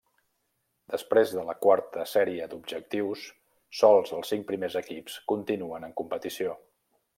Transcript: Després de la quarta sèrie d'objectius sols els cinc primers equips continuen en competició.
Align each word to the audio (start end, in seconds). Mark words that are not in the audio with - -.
Després 0.93 1.33
de 1.39 1.43
la 1.49 1.53
quarta 1.65 2.05
sèrie 2.13 2.47
d'objectius 2.53 3.27
sols 3.81 4.15
els 4.21 4.33
cinc 4.35 4.49
primers 4.53 4.81
equips 4.83 5.21
continuen 5.35 5.89
en 5.91 5.97
competició. 6.03 6.61